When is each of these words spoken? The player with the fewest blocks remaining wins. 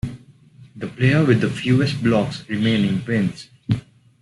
The 0.75 0.87
player 0.87 1.23
with 1.23 1.41
the 1.41 1.49
fewest 1.51 2.01
blocks 2.03 2.43
remaining 2.49 3.05
wins. 3.05 3.49